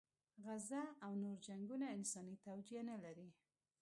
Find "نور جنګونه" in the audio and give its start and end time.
1.23-1.85